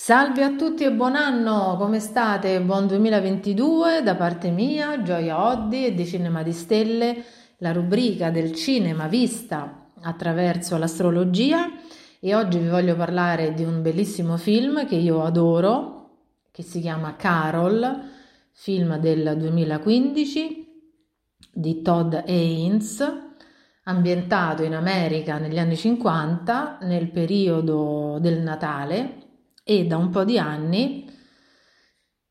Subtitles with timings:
[0.00, 2.62] Salve a tutti e buon anno, come state?
[2.62, 7.24] Buon 2022 da parte mia, Gioia Oddi e di Cinema di Stelle,
[7.58, 11.68] la rubrica del cinema vista attraverso l'astrologia
[12.20, 16.10] e oggi vi voglio parlare di un bellissimo film che io adoro,
[16.52, 18.00] che si chiama Carol,
[18.52, 20.82] film del 2015
[21.52, 23.04] di Todd Haynes,
[23.82, 29.26] ambientato in America negli anni 50 nel periodo del Natale
[29.70, 31.06] e da un po' di anni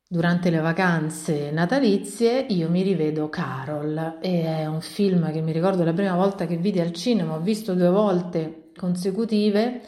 [0.08, 5.84] durante le vacanze natalizie io mi rivedo Carol e è un film che mi ricordo
[5.84, 9.82] la prima volta che vidi al cinema, ho visto due volte consecutive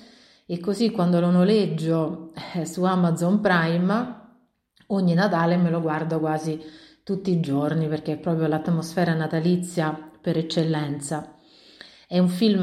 [0.47, 4.19] e così quando lo noleggio eh, su Amazon Prime
[4.87, 6.63] ogni Natale me lo guardo quasi
[7.03, 11.35] tutti i giorni perché è proprio l'atmosfera natalizia per eccellenza.
[12.07, 12.63] È un film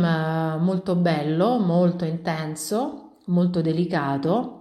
[0.61, 4.56] molto bello, molto intenso, molto delicato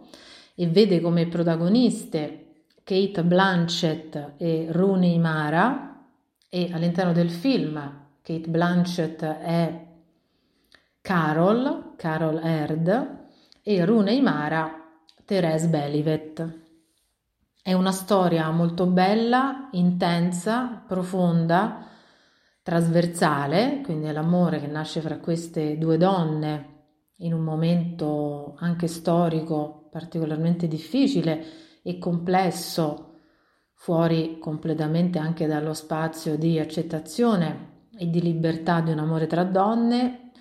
[0.57, 6.03] e vede come protagoniste Kate Blanchett e Rooney Mara
[6.49, 7.75] e all'interno del film
[8.23, 9.87] Kate Blanchett è
[11.03, 13.19] Carol, Carol Herd
[13.63, 14.83] e Rooney Mara
[15.25, 16.61] Therese Belivet.
[17.63, 21.85] È una storia molto bella, intensa, profonda,
[22.63, 26.75] trasversale, quindi è l'amore che nasce fra queste due donne
[27.19, 31.43] in un momento anche storico particolarmente difficile
[31.83, 33.15] e complesso,
[33.73, 40.33] fuori completamente anche dallo spazio di accettazione e di libertà di un amore tra donne.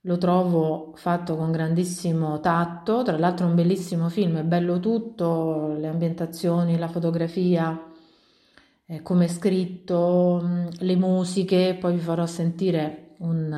[0.00, 5.88] Lo trovo fatto con grandissimo tatto, tra l'altro un bellissimo film, è bello tutto, le
[5.88, 7.92] ambientazioni, la fotografia,
[8.86, 13.52] eh, come è scritto, mm, le musiche, poi vi farò sentire un,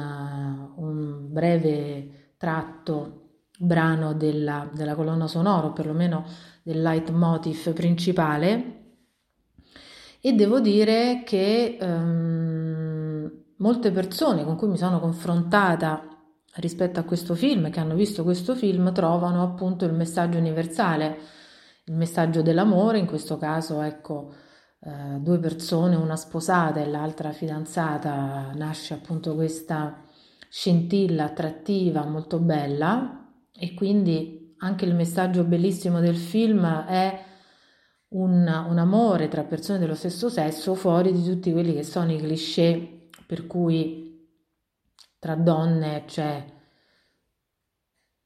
[0.74, 3.27] uh, un breve tratto
[3.58, 6.24] brano della, della colonna sonora, o perlomeno
[6.62, 8.76] del leitmotiv principale,
[10.20, 16.02] e devo dire che um, molte persone con cui mi sono confrontata
[16.56, 21.18] rispetto a questo film, che hanno visto questo film, trovano appunto il messaggio universale,
[21.84, 24.32] il messaggio dell'amore, in questo caso ecco
[24.80, 30.02] eh, due persone, una sposata e l'altra fidanzata, nasce appunto questa
[30.48, 33.17] scintilla attrattiva molto bella
[33.58, 37.24] e quindi anche il messaggio bellissimo del film è
[38.10, 42.18] un, un, amore tra persone dello stesso sesso fuori di tutti quelli che sono i
[42.18, 44.26] cliché per cui
[45.18, 46.44] tra donne c'è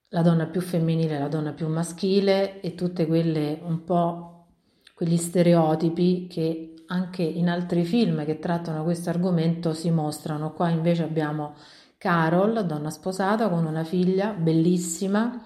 [0.09, 4.47] la donna più femminile e la donna più maschile e tutte quelle un po'
[4.95, 10.53] quegli stereotipi che anche in altri film che trattano questo argomento si mostrano.
[10.53, 11.55] Qua invece abbiamo
[12.03, 15.41] Carol, donna sposata con una figlia bellissima,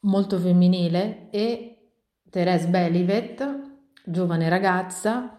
[0.00, 1.92] molto femminile, e
[2.28, 3.60] Therese Belivet,
[4.04, 5.38] giovane ragazza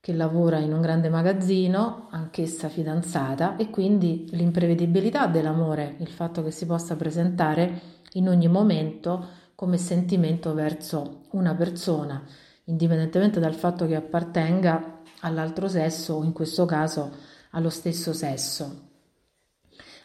[0.00, 6.50] che lavora in un grande magazzino, anch'essa fidanzata, e quindi l'imprevedibilità dell'amore, il fatto che
[6.50, 12.24] si possa presentare in ogni momento come sentimento verso una persona,
[12.64, 17.12] indipendentemente dal fatto che appartenga all'altro sesso o in questo caso
[17.50, 18.87] allo stesso sesso.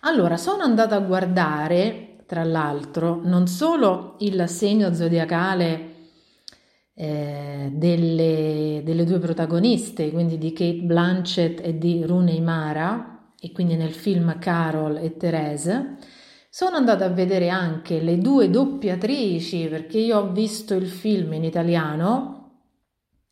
[0.06, 5.92] Allora, sono andata a guardare, tra l'altro, non solo il segno zodiacale
[6.94, 13.78] eh, delle, delle, due protagoniste, quindi di Kate Blanchett e di Rooney Mara, e quindi
[13.78, 15.96] nel film Carol e Therese,
[16.50, 21.46] sono andata a vedere anche le due doppiatrici perché io ho visto il film in
[21.46, 22.52] italiano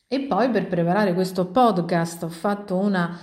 [0.08, 3.20] e poi per preparare questo podcast ho fatto una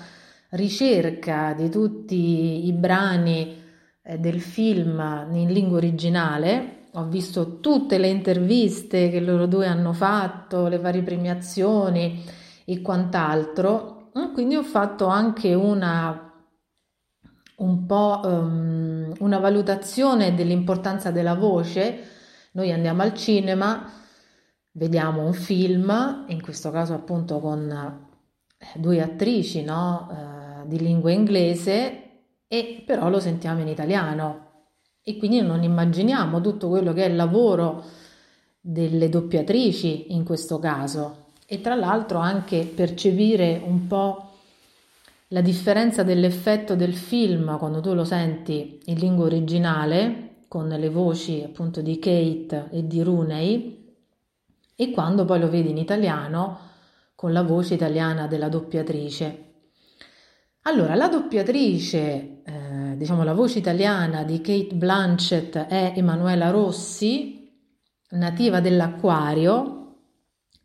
[0.51, 3.57] ricerca di tutti i brani
[4.03, 9.93] eh, del film in lingua originale ho visto tutte le interviste che loro due hanno
[9.93, 12.25] fatto, le varie premiazioni
[12.65, 16.33] e quant'altro, quindi ho fatto anche una,
[17.57, 22.03] un po' um, una valutazione dell'importanza della voce.
[22.53, 23.93] Noi andiamo al cinema,
[24.73, 27.71] vediamo un film, in questo caso appunto con
[28.59, 30.09] eh, due attrici no?
[30.69, 32.03] Di lingua inglese,
[32.49, 34.47] e però lo sentiamo in italiano
[35.03, 37.85] e quindi non immaginiamo tutto quello che è il lavoro
[38.61, 44.31] delle doppiatrici in questo caso e tra l'altro anche percepire un po'
[45.29, 51.43] la differenza dell'effetto del film quando tu lo senti in lingua originale con le voci
[51.45, 53.95] appunto di Kate e di Rooney
[54.75, 56.59] e quando poi lo vedi in italiano
[57.15, 59.48] con la voce italiana della doppiatrice.
[60.69, 67.51] Allora, la doppiatrice, eh, diciamo la voce italiana di Kate Blanchett è Emanuela Rossi,
[68.11, 69.95] nativa dell'Acquario.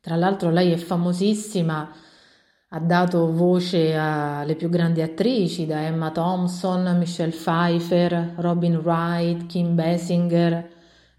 [0.02, 1.90] Tra l'altro lei è famosissima,
[2.68, 9.74] ha dato voce alle più grandi attrici, da Emma Thompson, Michelle Pfeiffer, Robin Wright, Kim
[9.74, 10.70] Basinger,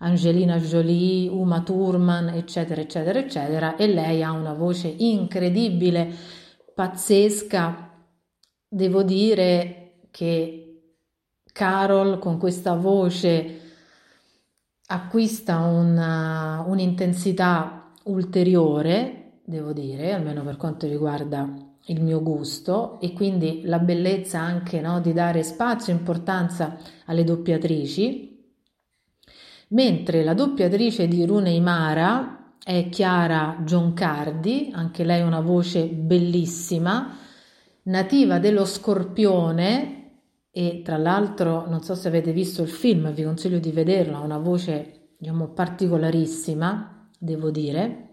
[0.00, 3.76] Angelina Jolie, Uma Thurman, eccetera, eccetera, eccetera.
[3.76, 6.12] E lei ha una voce incredibile,
[6.74, 7.83] pazzesca,
[8.74, 10.82] Devo dire che
[11.52, 13.60] Carol con questa voce
[14.86, 21.48] acquista una, un'intensità ulteriore, devo dire, almeno per quanto riguarda
[21.84, 27.22] il mio gusto e quindi la bellezza anche no, di dare spazio e importanza alle
[27.22, 28.44] doppiatrici,
[29.68, 37.22] mentre la doppiatrice di Rune Imara è Chiara Giancardi, anche lei una voce bellissima,
[37.84, 40.02] nativa dello scorpione
[40.50, 44.20] e tra l'altro non so se avete visto il film, vi consiglio di vederlo, ha
[44.20, 48.08] una voce diciamo particolarissima, devo dire,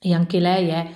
[0.00, 0.90] e anche lei è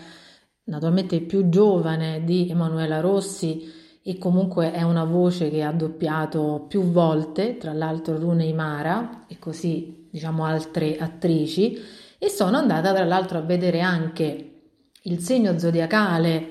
[0.65, 3.73] naturalmente più giovane di Emanuela Rossi
[4.03, 9.39] e comunque è una voce che ha doppiato più volte, tra l'altro Rune Imara e
[9.39, 11.79] così diciamo altre attrici.
[12.19, 14.63] E sono andata tra l'altro a vedere anche
[15.03, 16.49] il segno zodiacale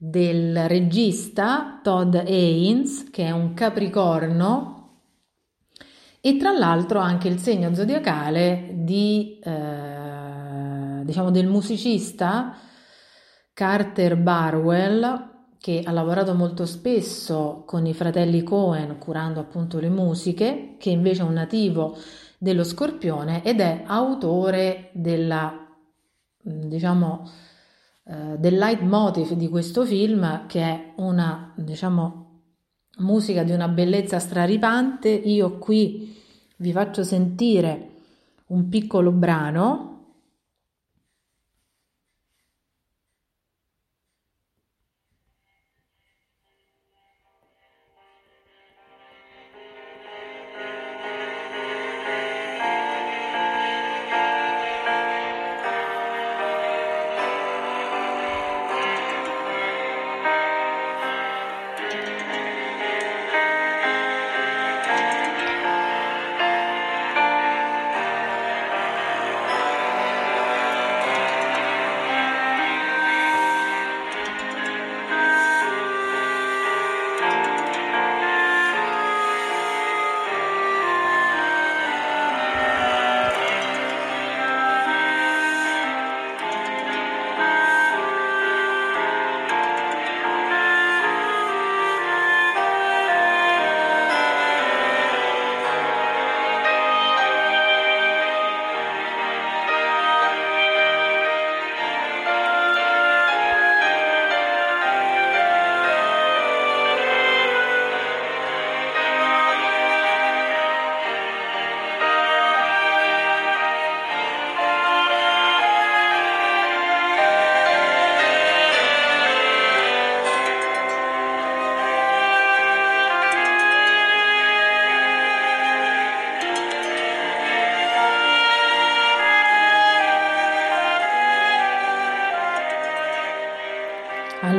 [0.00, 4.76] del regista Todd Haynes, che è un capricorno,
[6.20, 12.56] e tra l'altro anche il segno zodiacale di, eh, diciamo del musicista
[13.52, 15.26] Carter Barwell,
[15.58, 21.22] che ha lavorato molto spesso con i fratelli Cohen curando appunto le musiche, che invece
[21.22, 21.96] è un nativo
[22.38, 25.66] dello Scorpione ed è autore della,
[26.40, 27.28] diciamo,
[28.08, 32.24] eh, del leitmotiv di questo film che è una diciamo
[33.00, 35.10] musica di una bellezza straripante.
[35.10, 36.16] Io qui
[36.56, 37.90] vi faccio sentire
[38.46, 39.97] un piccolo brano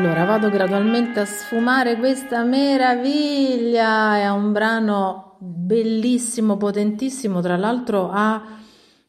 [0.07, 4.17] vado gradualmente a sfumare questa meraviglia.
[4.17, 8.59] È un brano bellissimo, potentissimo, tra l'altro ha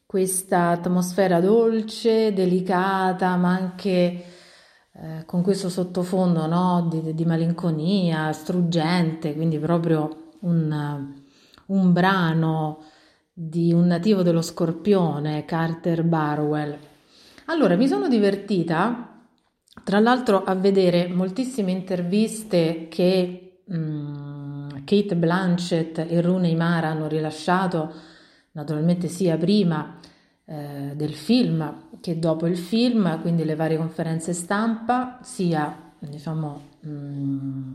[0.04, 4.24] questa atmosfera dolce, delicata, ma anche
[4.92, 6.88] eh, con questo sottofondo no?
[6.90, 11.14] di, di, malinconia, struggente, quindi proprio un,
[11.66, 12.84] un brano
[13.32, 16.76] di un nativo dello Scorpione, Carter Barwell.
[17.46, 19.09] Allora, mi sono divertita,
[19.84, 27.92] tra l'altro, a vedere moltissime interviste che um, Kate Blanchett e Rooney Mara hanno rilasciato,
[28.52, 29.98] naturalmente sia prima
[30.44, 37.74] eh, del film che dopo il film, quindi le varie conferenze stampa, sia diciamo mh,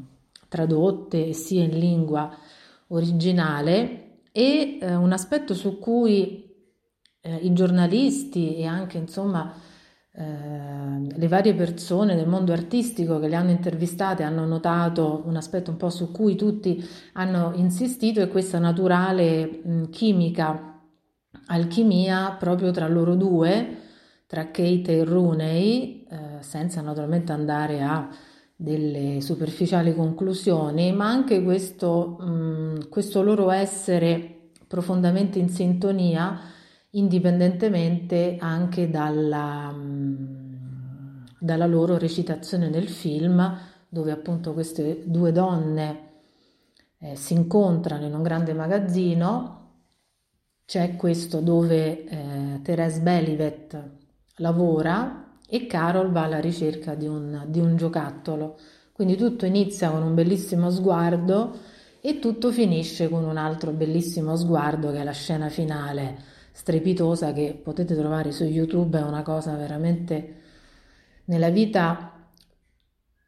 [0.49, 2.35] tradotte sia in lingua
[2.87, 4.01] originale.
[4.33, 6.53] E eh, un aspetto su cui
[7.21, 9.53] eh, i giornalisti e anche insomma
[10.17, 15.71] eh, le varie persone del mondo artistico che le hanno intervistate hanno notato un aspetto
[15.71, 16.81] un po' su cui tutti
[17.13, 20.79] hanno insistito è questa naturale mh, chimica,
[21.47, 23.77] alchimia proprio tra loro due,
[24.25, 28.09] tra Kate e Rooney, eh, senza naturalmente andare a
[28.55, 36.39] delle superficiali conclusioni, ma anche questo, mh, questo loro essere profondamente in sintonia,
[36.95, 46.03] indipendentemente anche dalla, mh, dalla loro recitazione nel film, dove appunto queste due donne
[46.99, 49.63] eh, si incontrano in un grande magazzino.
[50.65, 53.89] C'è questo dove eh, Therese Belivet
[54.37, 58.57] lavora e Carol va alla ricerca di un, di un giocattolo.
[58.91, 61.57] Quindi tutto inizia con un bellissimo sguardo
[62.01, 67.59] e tutto finisce con un altro bellissimo sguardo che è la scena finale strepitosa che
[67.61, 70.35] potete trovare su YouTube, è una cosa veramente
[71.25, 72.29] nella vita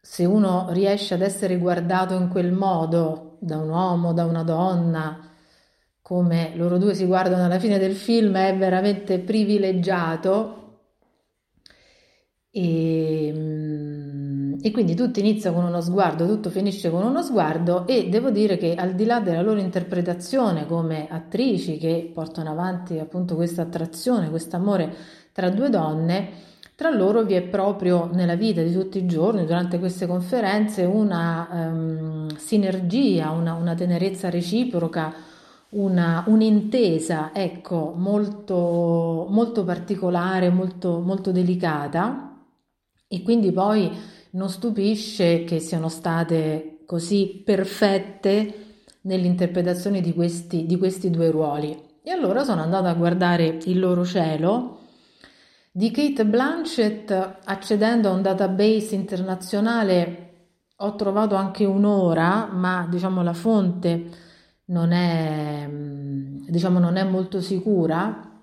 [0.01, 5.29] se uno riesce ad essere guardato in quel modo da un uomo, da una donna,
[6.01, 10.53] come loro due si guardano alla fine del film, è veramente privilegiato.
[12.50, 13.97] E, mm,
[14.61, 18.57] e, quindi tutto inizia con uno sguardo, tutto finisce con uno sguardo e devo dire
[18.57, 24.29] che al di là della loro interpretazione come attrici che portano avanti appunto questa attrazione,
[24.29, 24.93] questo amore
[25.31, 26.29] tra due donne,
[26.77, 31.47] tra loro vi è proprio nella vita di tutti i giorni, durante queste conferenze, una
[31.51, 35.11] um, sinergia, una, una, tenerezza reciproca,
[35.69, 42.43] una, un'intesa, ecco, molto, molto particolare, molto, molto delicata.
[43.07, 43.91] E quindi poi
[44.38, 48.65] non stupisce che siano state così perfette
[49.01, 51.75] nell'interpretazione di questi, di questi due ruoli.
[52.03, 54.79] E allora sono andata a guardare il loro cielo
[55.72, 57.12] di Kate Blanchett
[57.44, 60.24] accedendo a un database internazionale
[60.77, 64.10] ho trovato anche un'ora, ma diciamo la fonte
[64.65, 68.39] non è, diciamo, non è molto sicura,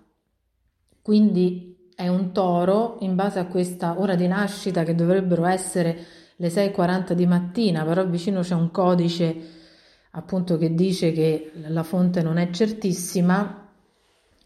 [1.00, 1.63] quindi
[1.94, 7.12] è un toro in base a questa ora di nascita che dovrebbero essere le 6.40
[7.12, 9.62] di mattina, però vicino c'è un codice
[10.10, 13.68] appunto che dice che la fonte non è certissima.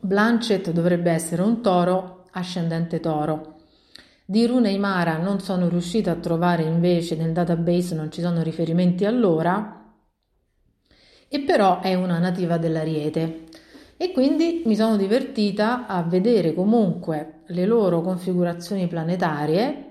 [0.01, 3.57] Blanchett dovrebbe essere un toro ascendente toro.
[4.25, 9.07] Di Rune Imara non sono riuscita a trovare invece nel database, non ci sono riferimenti
[9.07, 9.95] all'ora,
[11.29, 13.45] e però è una nativa dell'Ariete
[13.97, 19.85] e quindi mi sono divertita a vedere comunque le loro configurazioni planetarie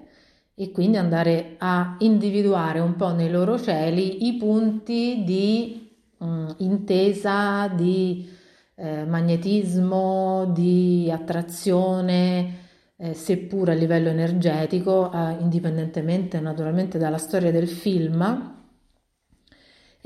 [0.55, 7.67] e quindi andare a individuare un po' nei loro cieli i punti di um, intesa,
[7.67, 8.27] di
[8.75, 12.65] eh, magnetismo, di attrazione,
[12.97, 18.55] eh, seppur a livello energetico, eh, indipendentemente naturalmente dalla storia del film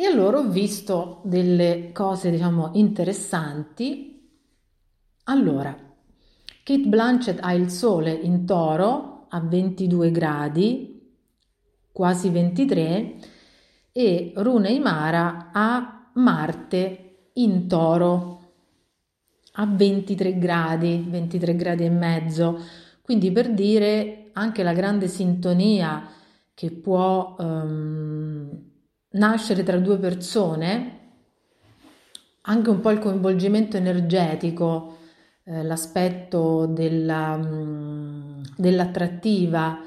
[0.02, 4.20] e allora ho visto delle cose, diciamo, interessanti.
[5.26, 5.78] Allora,
[6.64, 11.12] Kate Blanchett ha il Sole in Toro a 22 gradi,
[11.92, 13.16] quasi 23,
[13.92, 18.40] e Rune Imara ha Marte in Toro
[19.54, 22.60] a 23 gradi, 23 gradi e mezzo.
[23.02, 26.08] Quindi per dire anche la grande sintonia
[26.54, 28.50] che può um,
[29.12, 31.00] nascere tra due persone,
[32.42, 34.98] anche un po' il coinvolgimento energetico,
[35.44, 39.80] eh, l'aspetto della, mh, dell'attrattiva,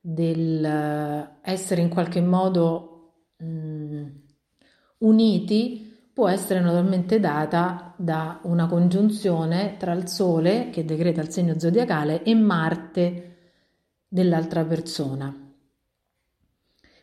[0.00, 4.04] del uh, essere in qualche modo mh,
[4.98, 11.58] uniti, può essere naturalmente data da una congiunzione tra il Sole, che decreta il segno
[11.58, 13.36] zodiacale, e Marte
[14.08, 15.34] dell'altra persona.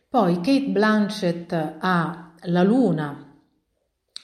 [0.09, 3.33] Poi Kate Blanchett ha la Luna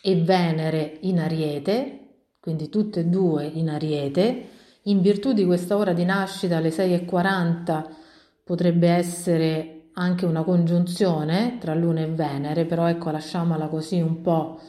[0.01, 2.00] e Venere in Ariete,
[2.41, 4.49] quindi tutte e due in Ariete.
[4.85, 7.85] In virtù di questa ora di nascita alle 6.40
[8.43, 14.59] potrebbe essere anche una congiunzione tra Luna e Venere, però ecco lasciamola così un po'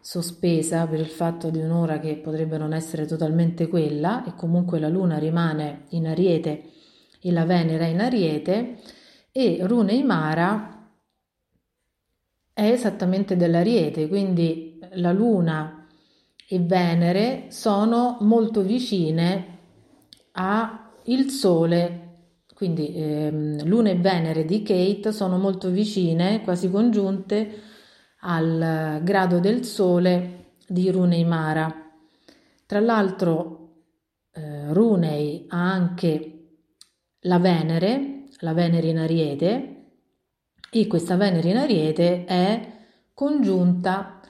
[0.00, 4.88] sospesa per il fatto di un'ora che potrebbe non essere totalmente quella e comunque la
[4.88, 6.64] Luna rimane in Ariete
[7.20, 8.78] e la Venere in Ariete
[9.30, 10.90] e Rune Imara
[12.52, 15.79] è esattamente dell'Ariete, quindi la Luna
[16.52, 19.58] e Venere sono molto vicine
[20.32, 22.08] al Sole,
[22.56, 27.60] quindi ehm, Luna e Venere di Kate sono molto vicine, quasi congiunte
[28.22, 31.72] al grado del Sole di Runei Mara.
[32.66, 33.84] Tra l'altro
[34.32, 36.48] eh, Runei ha anche
[37.20, 39.84] la Venere, la Venere in Ariete,
[40.68, 42.72] e questa Venere in Ariete è
[43.14, 44.20] congiunta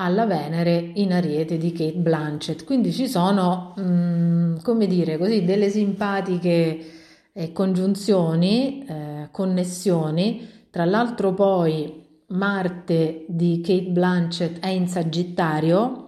[0.00, 2.64] alla Venere in Ariete di Kate Blanchett.
[2.64, 6.84] Quindi ci sono, mh, mm, come dire così, delle simpatiche
[7.32, 10.48] eh, congiunzioni, eh, connessioni.
[10.70, 16.06] Tra l'altro poi Marte di Kate Blanchett è in Sagittario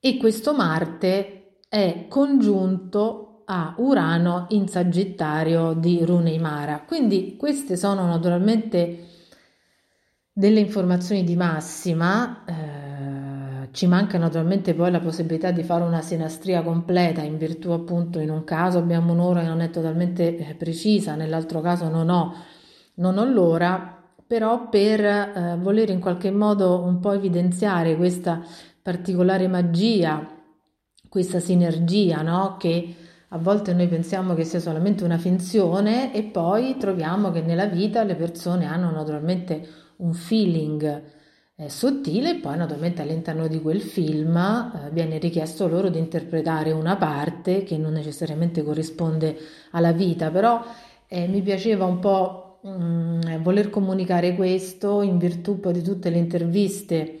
[0.00, 6.82] e questo Marte è congiunto a Urano in Sagittario di Rune Imara.
[6.86, 9.05] Quindi queste sono naturalmente
[10.38, 12.44] delle informazioni di massima.
[12.44, 18.18] Eh, ci manca naturalmente poi la possibilità di fare una sinastria completa in virtù appunto
[18.18, 22.34] in un caso abbiamo un'ora che non è totalmente eh, precisa, nell'altro caso non ho,
[22.96, 28.42] non ho l'ora però per eh, voler in qualche modo un po' evidenziare questa
[28.82, 30.26] particolare magia,
[31.08, 32.56] questa sinergia, no?
[32.58, 32.94] che
[33.28, 38.02] a volte noi pensiamo che sia solamente una finzione e poi troviamo che nella vita
[38.04, 41.02] le persone hanno naturalmente un feeling
[41.58, 46.96] eh, sottile poi naturalmente all'interno di quel film eh, viene richiesto loro di interpretare una
[46.96, 49.36] parte che non necessariamente corrisponde
[49.70, 50.62] alla vita, però
[51.08, 57.20] eh, mi piaceva un po' mh, voler comunicare questo in virtù di tutte le interviste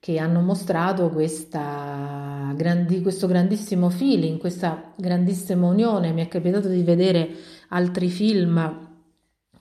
[0.00, 6.10] che hanno mostrato questa, grandi, questo grandissimo feeling, questa grandissima unione.
[6.10, 7.28] Mi è capitato di vedere
[7.68, 8.91] altri film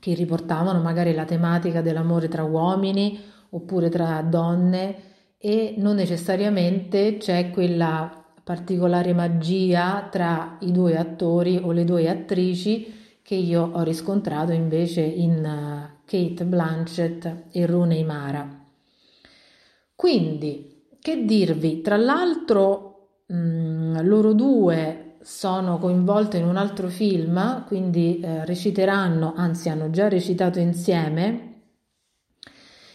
[0.01, 3.19] che riportavano magari la tematica dell'amore tra uomini
[3.51, 4.95] oppure tra donne
[5.37, 13.19] e non necessariamente c'è quella particolare magia tra i due attori o le due attrici
[13.21, 18.59] che io ho riscontrato invece in uh, Kate Blanchett e Rooney Mara.
[19.95, 27.65] Quindi, che dirvi, tra l'altro mh, mm, loro due sono coinvolte in un altro film,
[27.65, 31.47] quindi eh, reciteranno, anzi hanno già recitato insieme,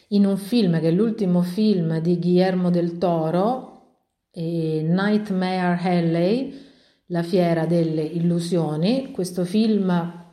[0.08, 3.72] in un film che è l'ultimo film di Guillermo del Toro,
[4.32, 6.64] Nightmare Alley,
[7.06, 9.10] La fiera delle illusioni.
[9.12, 10.24] Questo film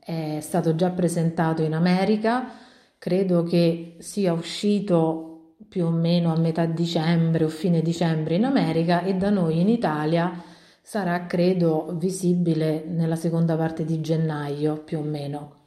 [0.00, 2.50] è stato già presentato in America,
[2.98, 9.02] credo che sia uscito più o meno a metà dicembre o fine dicembre in America
[9.02, 10.52] e da noi in Italia
[10.86, 15.62] sarà credo visibile nella seconda parte di gennaio più o meno.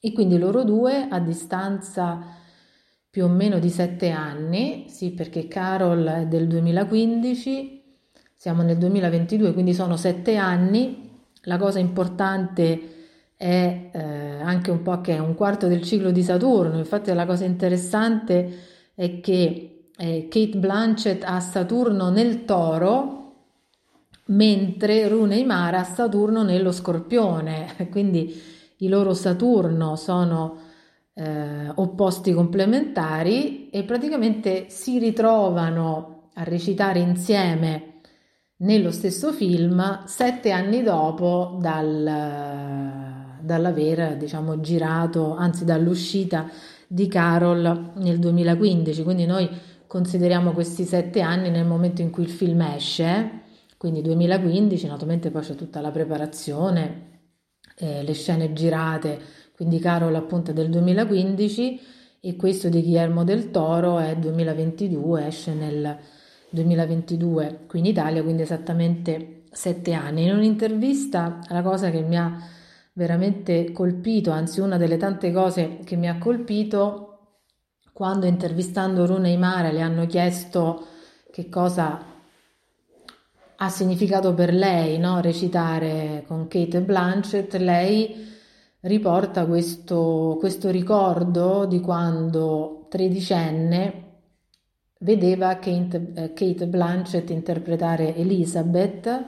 [0.00, 2.18] E quindi loro due a distanza
[3.10, 7.98] più o meno di sette anni, sì perché Carol è del 2015,
[8.34, 11.10] siamo nel 2022, quindi sono sette anni.
[11.42, 14.00] La cosa importante è eh,
[14.40, 16.78] anche un po' che è un quarto del ciclo di Saturno.
[16.78, 18.50] Infatti la cosa interessante
[18.94, 23.21] è che eh, Kate Blanchett ha Saturno nel toro,
[24.26, 27.74] mentre Rune Imara ha Saturno nello scorpione.
[27.90, 28.40] Quindi
[28.78, 30.58] i loro Saturno sono
[31.14, 38.00] eh, opposti complementari e praticamente si ritrovano a recitare insieme
[38.58, 46.48] nello stesso film sette anni dopo dal dall'aver diciamo, girato, anzi dall'uscita
[46.86, 49.48] di Carol nel 2015, quindi noi
[49.86, 53.40] consideriamo questi sette anni nel momento in cui il film esce,
[53.82, 57.22] quindi 2015, naturalmente poi c'è tutta la preparazione,
[57.78, 59.18] eh, le scene girate,
[59.56, 61.80] quindi Carol appunto è del 2015
[62.20, 65.98] e questo di Guillermo del Toro è 2022, esce nel
[66.50, 70.26] 2022 qui in Italia, quindi esattamente sette anni.
[70.26, 72.38] In un'intervista la cosa che mi ha
[72.92, 77.40] veramente colpito, anzi una delle tante cose che mi ha colpito
[77.92, 80.86] quando intervistando Rune Imara le hanno chiesto
[81.32, 82.11] che cosa
[83.62, 85.20] ha significato per lei no?
[85.20, 88.30] recitare con Kate Blanchett, lei
[88.80, 94.10] riporta questo, questo ricordo di quando tredicenne
[94.98, 99.24] vedeva Kate, eh, Kate Blanchett interpretare Elizabeth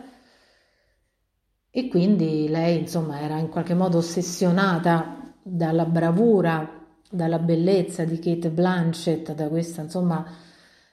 [1.71, 8.51] e quindi lei insomma era in qualche modo ossessionata dalla bravura dalla bellezza di Kate
[8.51, 10.27] Blanchett, da questa insomma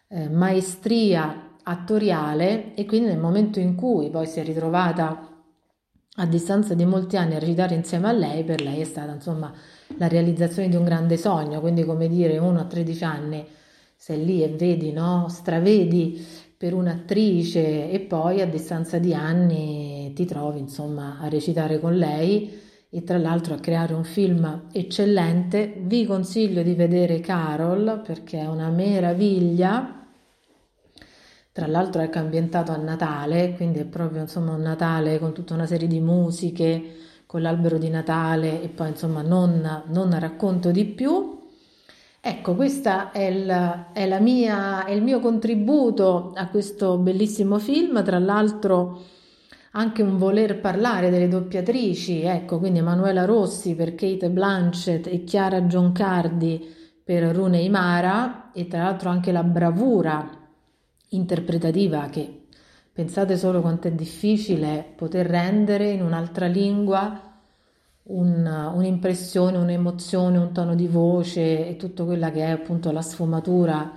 [0.07, 5.27] eh, maestria attoriale e quindi nel momento in cui poi si è ritrovata
[6.15, 9.53] a distanza di molti anni a recitare insieme a lei, per lei è stata insomma
[9.97, 13.45] la realizzazione di un grande sogno, quindi come dire uno a 13 anni
[13.95, 15.27] sei lì e vedi, no?
[15.29, 16.25] stravedi
[16.57, 22.59] per un'attrice e poi a distanza di anni ti trovi insomma a recitare con lei
[22.89, 25.73] e tra l'altro a creare un film eccellente.
[25.77, 30.00] Vi consiglio di vedere Carol perché è una meraviglia.
[31.53, 35.53] Tra l'altro è anche ambientato a Natale, quindi è proprio insomma un Natale con tutta
[35.53, 40.85] una serie di musiche, con l'albero di Natale e poi insomma non, non racconto di
[40.85, 41.39] più.
[42.21, 49.01] Ecco, questo è, è, è il mio contributo a questo bellissimo film, tra l'altro
[49.71, 55.65] anche un voler parlare delle doppiatrici, ecco, quindi Emanuela Rossi per Kate Blanchett e Chiara
[55.67, 60.40] Giancardi per Rune Imara e tra l'altro anche la bravura
[61.11, 62.47] interpretativa che
[62.91, 67.31] pensate solo quanto è difficile poter rendere in un'altra lingua
[68.03, 73.91] un, un'impressione, un'emozione, un tono di voce e tutto quella che è appunto la sfumatura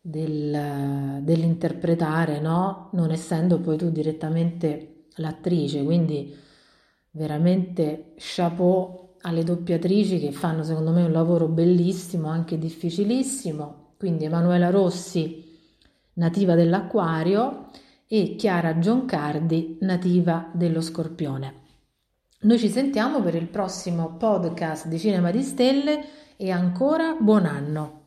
[0.00, 2.90] del, dell'interpretare, no?
[2.92, 6.34] Non essendo poi tu direttamente l'attrice, quindi
[7.12, 13.94] veramente chapeau alle doppiatrici che fanno secondo me un lavoro bellissimo, anche difficilissimo.
[13.96, 15.49] Quindi Emanuela Rossi,
[16.14, 17.70] nativa dell'Acquario,
[18.12, 21.54] e Chiara Giancardi, nativa dello Scorpione.
[22.40, 26.04] Noi ci sentiamo per il prossimo podcast di Cinema di Stelle
[26.36, 27.99] e ancora buon anno!